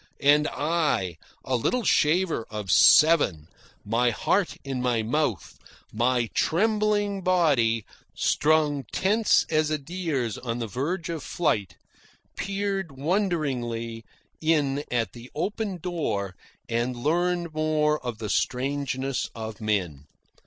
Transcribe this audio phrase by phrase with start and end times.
[0.23, 3.47] And I, a little shaver of seven,
[3.85, 5.59] my heart in my mouth,
[5.93, 7.85] my trembling body
[8.15, 11.75] strung tense as a deer's on the verge of flight,
[12.35, 14.03] peered wonderingly
[14.41, 16.33] in at the open door
[16.67, 20.07] and learned more of the strangeness of men.